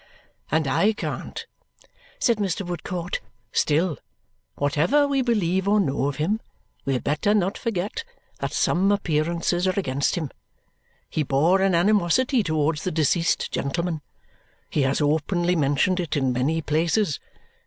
"And 0.49 0.65
I 0.67 0.93
can't," 0.93 1.45
said 2.17 2.37
Mr. 2.37 2.65
Woodcourt. 2.65 3.19
"Still, 3.51 3.99
whatever 4.55 5.07
we 5.07 5.21
believe 5.21 5.67
or 5.67 5.79
know 5.79 6.07
of 6.07 6.15
him, 6.15 6.39
we 6.85 6.93
had 6.93 7.03
better 7.03 7.35
not 7.35 7.55
forget 7.55 8.03
that 8.39 8.51
some 8.51 8.91
appearances 8.91 9.67
are 9.67 9.77
against 9.79 10.15
him. 10.15 10.31
He 11.07 11.21
bore 11.21 11.61
an 11.61 11.75
animosity 11.75 12.41
towards 12.41 12.83
the 12.83 12.89
deceased 12.89 13.51
gentleman. 13.51 14.01
He 14.71 14.81
has 14.81 15.01
openly 15.01 15.55
mentioned 15.55 15.99
it 15.99 16.17
in 16.17 16.33
many 16.33 16.63
places. 16.63 17.19